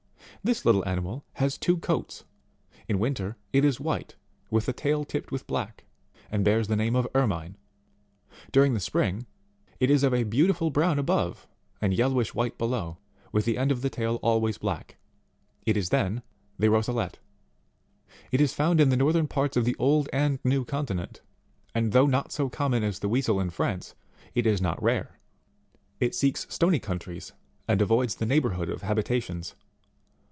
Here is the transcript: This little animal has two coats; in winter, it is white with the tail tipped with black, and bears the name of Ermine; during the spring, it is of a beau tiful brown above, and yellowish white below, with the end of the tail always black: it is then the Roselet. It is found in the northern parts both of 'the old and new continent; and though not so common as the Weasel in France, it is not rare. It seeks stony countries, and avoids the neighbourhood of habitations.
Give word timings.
This 0.43 0.65
little 0.65 0.83
animal 0.89 1.23
has 1.33 1.55
two 1.55 1.77
coats; 1.77 2.23
in 2.87 2.97
winter, 2.97 3.37
it 3.53 3.63
is 3.63 3.79
white 3.79 4.15
with 4.49 4.65
the 4.65 4.73
tail 4.73 5.03
tipped 5.05 5.31
with 5.31 5.45
black, 5.45 5.85
and 6.31 6.43
bears 6.43 6.67
the 6.67 6.75
name 6.75 6.95
of 6.95 7.07
Ermine; 7.13 7.57
during 8.51 8.73
the 8.73 8.79
spring, 8.79 9.27
it 9.79 9.91
is 9.91 10.01
of 10.01 10.15
a 10.15 10.23
beau 10.23 10.47
tiful 10.47 10.71
brown 10.71 10.97
above, 10.97 11.47
and 11.79 11.93
yellowish 11.93 12.33
white 12.33 12.57
below, 12.57 12.97
with 13.31 13.45
the 13.45 13.55
end 13.55 13.71
of 13.71 13.83
the 13.83 13.89
tail 13.91 14.15
always 14.23 14.57
black: 14.57 14.97
it 15.67 15.77
is 15.77 15.89
then 15.89 16.23
the 16.57 16.71
Roselet. 16.71 17.19
It 18.31 18.41
is 18.41 18.51
found 18.51 18.81
in 18.81 18.89
the 18.89 18.97
northern 18.97 19.27
parts 19.27 19.53
both 19.55 19.61
of 19.61 19.65
'the 19.65 19.75
old 19.77 20.09
and 20.11 20.39
new 20.43 20.65
continent; 20.65 21.21
and 21.75 21.91
though 21.91 22.07
not 22.07 22.31
so 22.31 22.49
common 22.49 22.81
as 22.83 22.97
the 22.97 23.09
Weasel 23.09 23.39
in 23.39 23.51
France, 23.51 23.93
it 24.33 24.47
is 24.47 24.59
not 24.59 24.81
rare. 24.81 25.19
It 25.99 26.15
seeks 26.15 26.47
stony 26.49 26.79
countries, 26.79 27.31
and 27.67 27.79
avoids 27.79 28.15
the 28.15 28.25
neighbourhood 28.25 28.69
of 28.69 28.81
habitations. 28.81 29.53